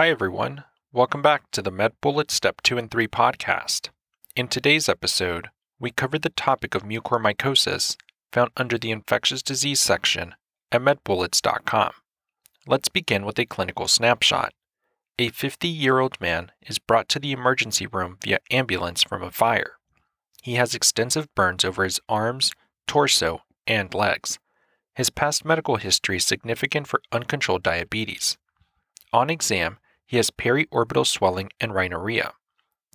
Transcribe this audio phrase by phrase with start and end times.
[0.00, 0.64] Hi, everyone.
[0.94, 3.90] Welcome back to the MedBullet Step 2 and 3 podcast.
[4.34, 7.98] In today's episode, we covered the topic of mucormycosis
[8.32, 10.36] found under the infectious disease section
[10.72, 11.90] at medbullets.com.
[12.66, 14.54] Let's begin with a clinical snapshot.
[15.18, 19.30] A 50 year old man is brought to the emergency room via ambulance from a
[19.30, 19.72] fire.
[20.42, 22.52] He has extensive burns over his arms,
[22.86, 24.38] torso, and legs.
[24.94, 28.38] His past medical history is significant for uncontrolled diabetes.
[29.12, 29.76] On exam,
[30.10, 32.32] he has periorbital swelling and rhinorrhea.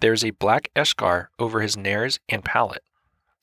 [0.02, 2.84] There is a black eschar over his nares and palate.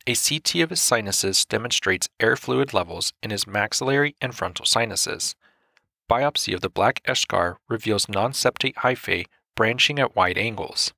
[0.07, 5.35] A CT of his sinuses demonstrates air fluid levels in his maxillary and frontal sinuses.
[6.07, 9.25] Biopsy of the black eschar reveals non-septate hyphae
[9.57, 10.93] branching at wide angles.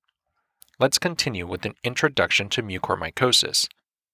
[0.81, 3.69] Let's continue with an introduction to mucormycosis.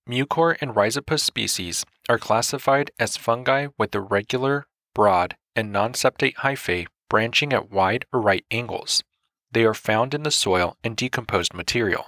[0.07, 7.53] Mucor and Rhizopus species are classified as fungi with irregular, broad, and non-septate hyphae branching
[7.53, 9.05] at wide or right angles.
[9.53, 12.07] They are found in the soil and decomposed material.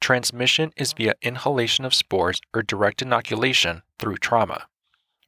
[0.00, 4.66] Transmission is via inhalation of spores or direct inoculation through trauma.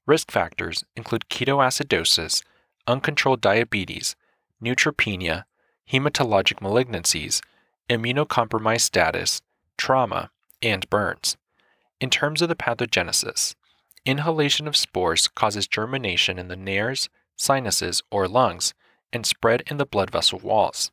[0.07, 2.43] Risk factors include ketoacidosis,
[2.87, 4.17] uncontrolled diabetes,
[4.63, 5.45] neutropenia,
[5.91, 7.41] hematologic malignancies,
[7.89, 9.41] immunocompromised status,
[9.79, 11.37] trauma, and burns.
[12.01, 13.55] In terms of the pathogenesis,
[14.05, 18.75] inhalation of spores causes germination in the nares, sinuses, or lungs
[19.13, 20.91] and spread in the blood vessel walls.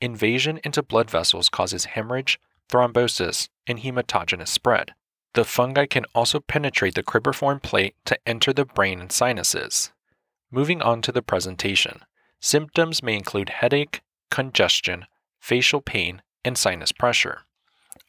[0.00, 4.94] Invasion into blood vessels causes hemorrhage, thrombosis, and hematogenous spread.
[5.34, 9.92] The fungi can also penetrate the cribriform plate to enter the brain and sinuses.
[10.50, 12.00] Moving on to the presentation.
[12.40, 15.06] Symptoms may include headache, congestion,
[15.40, 17.42] facial pain, and sinus pressure.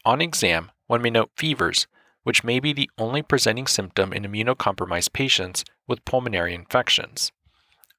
[0.04, 1.86] On exam, one may note fevers,
[2.24, 7.32] which may be the only presenting symptom in immunocompromised patients with pulmonary infections.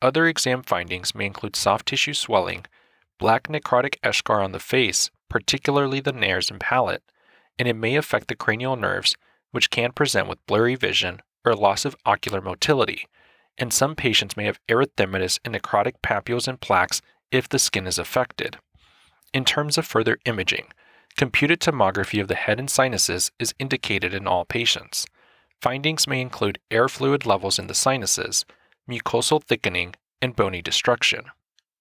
[0.02, 2.66] Other exam findings may include soft tissue swelling,
[3.18, 7.04] black necrotic eschar on the face, particularly the nares and palate,
[7.58, 9.16] and it may affect the cranial nerves,
[9.52, 13.08] which can present with blurry vision or loss of ocular motility,
[13.58, 17.98] and some patients may have erythematous and necrotic papules and plaques if the skin is
[17.98, 18.58] affected.
[19.34, 20.68] In terms of further imaging,
[21.18, 25.06] computed tomography of the head and sinuses is indicated in all patients.
[25.62, 28.46] Findings may include air fluid levels in the sinuses,
[28.90, 31.26] mucosal thickening, and bony destruction.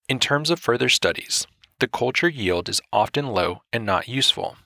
[0.08, 1.46] In terms of further studies,
[1.80, 4.56] the culture yield is often low and not useful.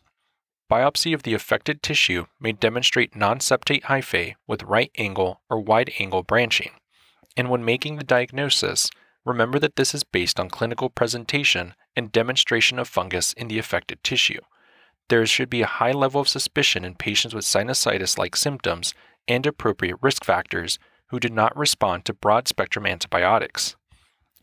[0.70, 6.22] Biopsy of the affected tissue may demonstrate non-septate hyphae with right angle or wide angle
[6.22, 6.72] branching.
[7.36, 8.90] And when making the diagnosis,
[9.24, 14.02] remember that this is based on clinical presentation and demonstration of fungus in the affected
[14.04, 14.40] tissue.
[15.08, 18.92] There should be a high level of suspicion in patients with sinusitis like symptoms
[19.26, 20.78] and appropriate risk factors
[21.08, 23.76] who did not respond to broad spectrum antibiotics.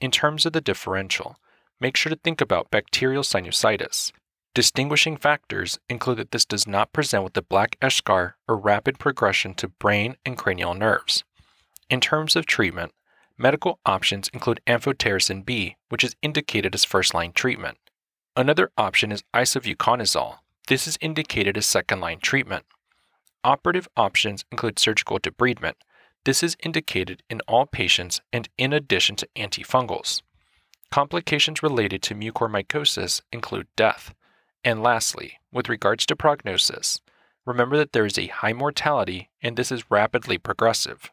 [0.02, 1.38] In terms of the differential,
[1.80, 4.12] make sure to think about bacterial sinusitis.
[4.54, 9.54] Distinguishing factors include that this does not present with the black eschar or rapid progression
[9.56, 11.24] to brain and cranial nerves.
[11.90, 12.94] In terms of treatment,
[13.38, 17.78] medical options include amphotericin B, which is indicated as first line treatment.
[18.36, 20.38] Another option is isavuconazole.
[20.68, 22.66] This is indicated as second line treatment.
[23.44, 25.76] Operative options include surgical debridement,
[26.26, 30.22] this is indicated in all patients and in addition to antifungals.
[30.92, 34.14] Complications related to mucormycosis include death.
[34.64, 37.00] And lastly, with regards to prognosis,
[37.46, 41.12] remember that there is a high mortality and this is rapidly progressive.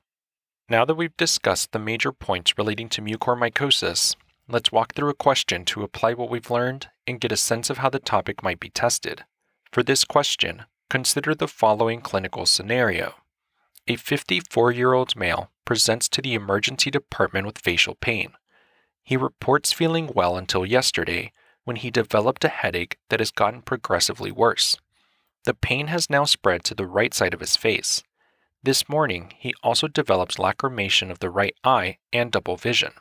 [0.69, 4.17] Now that we've discussed the major points relating to mucormycosis,
[4.49, 7.79] let's walk through a question to apply what we've learned and get a sense of
[7.79, 9.25] how the topic might be tested.
[9.73, 13.15] For this question, consider the following clinical scenario.
[13.89, 18.31] A 54 year old male presents to the emergency department with facial pain.
[19.03, 21.33] He reports feeling well until yesterday
[21.65, 24.77] when he developed a headache that has gotten progressively worse.
[25.47, 28.05] The pain has now spread to the right side of his face.
[28.63, 32.93] This morning, he also develops lacrimation of the right eye and double vision.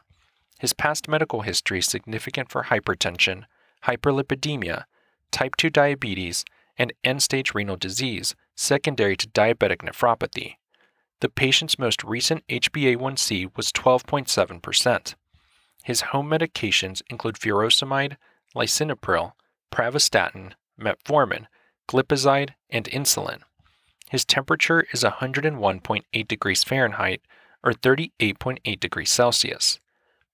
[0.59, 3.43] His past medical history is significant for hypertension,
[3.85, 4.85] hyperlipidemia,
[5.29, 6.43] type 2 diabetes,
[6.75, 10.55] and end stage renal disease secondary to diabetic nephropathy.
[11.21, 15.13] The patient's most recent HbA1c was 12.7%.
[15.83, 18.17] His home medications include furosemide,
[18.55, 19.33] lisinopril,
[19.71, 21.45] pravastatin, metformin,
[21.87, 23.41] glipizide, and insulin.
[24.09, 27.21] His temperature is 101.8 degrees Fahrenheit
[27.63, 29.79] or 38.8 degrees Celsius.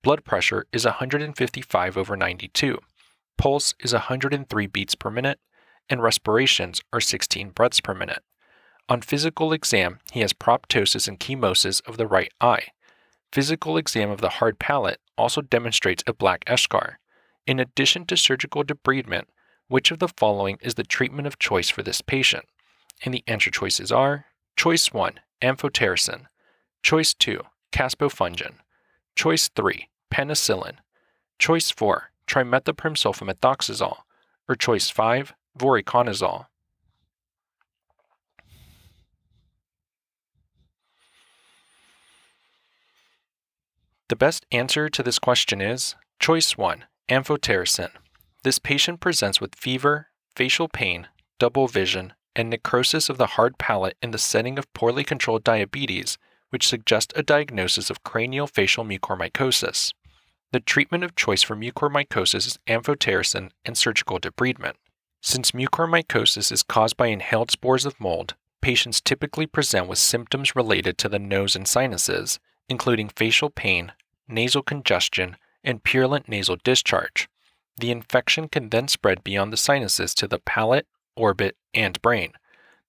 [0.04, 2.80] Blood pressure is 155 over 92.
[3.38, 5.40] Pulse is 103 beats per minute,
[5.90, 8.24] and respirations are 16 breaths per minute.
[8.90, 12.68] On physical exam, he has proptosis and chemosis of the right eye.
[13.34, 16.96] Physical exam of the hard palate also demonstrates a black eschar.
[17.46, 19.26] In addition to surgical debridement,
[19.68, 22.46] which of the following is the treatment of choice for this patient?
[23.04, 24.26] And the answer choices are
[24.56, 26.26] Choice 1, amphotericin.
[26.82, 27.42] Choice 2,
[27.72, 28.56] caspofungin.
[29.16, 30.78] Choice 3, penicillin.
[31.38, 33.98] Choice 4, trimethoprim sulfamethoxazole.
[34.50, 36.46] Or choice 5, voriconazole.
[44.10, 47.90] The best answer to this question is choice 1, amphotericin.
[48.44, 51.10] This patient presents with fever, facial pain,
[51.40, 56.18] double vision, and necrosis of the hard palate in the setting of poorly controlled diabetes,
[56.52, 59.94] which suggest a diagnosis of cranial facial mucormycosis.
[60.54, 64.76] The treatment of choice for mucormycosis is amphotericin and surgical debridement.
[65.22, 70.98] Since mucormycosis is caused by inhaled spores of mold, patients typically present with symptoms related
[71.00, 73.94] to the nose and sinuses, including facial pain,
[74.28, 77.28] nasal congestion, and purulent nasal discharge.
[77.80, 82.34] The infection can then spread beyond the sinuses to the palate, orbit, and brain.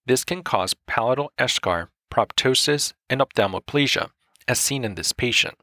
[0.06, 4.10] This can cause palatal eschar, proptosis, and ophthalmoplegia,
[4.46, 5.58] as seen in this patient.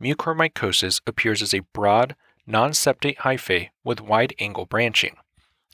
[0.00, 2.14] Mucormycosis appears as a broad,
[2.46, 5.16] non septate hyphae with wide angle branching.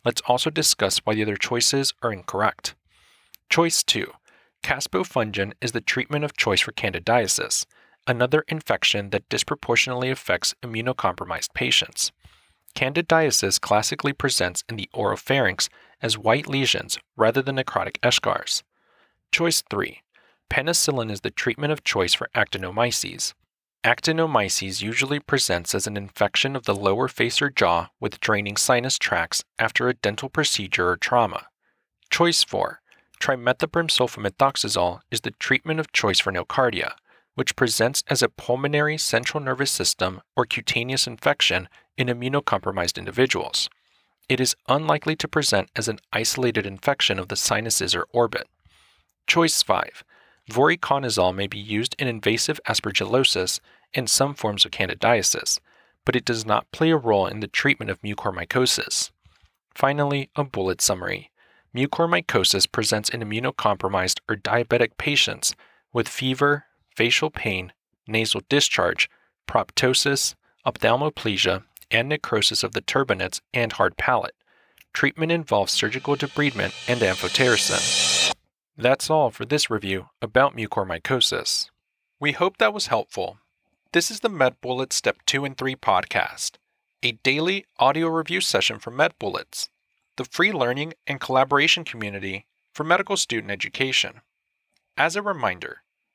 [0.05, 2.75] Let's also discuss why the other choices are incorrect.
[3.49, 4.13] Choice 2
[4.63, 7.67] Caspofungin is the treatment of choice for candidiasis,
[8.07, 12.13] another infection that disproportionately affects immunocompromised patients.
[12.75, 15.69] Candidiasis classically presents in the oropharynx
[16.01, 18.63] as white lesions rather than necrotic eschars.
[19.31, 20.03] Choice 3.
[20.51, 23.35] Penicillin is the treatment of choice for actinomyces.
[23.85, 28.99] Actinomyces usually presents as an infection of the lower face or jaw with draining sinus
[28.99, 31.47] tracts after a dental procedure or trauma.
[32.11, 32.81] Choice 4.
[33.21, 36.93] Trimethoprim sulfamethoxazole is the treatment of choice for nocardia,
[37.35, 43.69] which presents as a pulmonary central nervous system or cutaneous infection in immunocompromised individuals.
[44.29, 48.49] It is unlikely to present as an isolated infection of the sinuses or orbit.
[49.27, 50.05] Choice 5.
[50.51, 53.61] Voriconazole may be used in invasive aspergillosis
[53.95, 55.59] and some forms of candidiasis,
[56.05, 59.11] but it does not play a role in the treatment of mucormycosis.
[59.75, 61.31] Finally, a bullet summary.
[61.75, 65.55] Mucormycosis presents in immunocompromised or diabetic patients
[65.93, 66.65] with fever,
[66.97, 67.73] facial pain,
[68.07, 69.09] nasal discharge,
[69.49, 70.35] proptosis,
[70.67, 74.35] ophthalmoplegia, and necrosis of the turbinates and hard palate.
[74.93, 78.35] Treatment involves surgical debridement and amphotericin.
[78.77, 81.71] That's all for this review about mucormycosis.
[82.21, 83.39] We hope that was helpful.
[83.93, 86.53] This is the MedBullets Step 2 and 3 podcast,
[87.03, 89.69] a daily audio review session for MedBullets,
[90.17, 94.23] the free learning and collaboration community for medical student education.
[94.97, 95.82] As a reminder,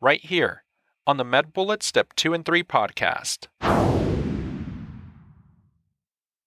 [0.00, 0.64] right here,
[1.06, 3.46] on the MedBullets Step 2 and 3 podcast.